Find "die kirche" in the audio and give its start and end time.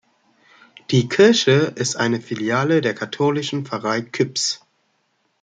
0.89-1.73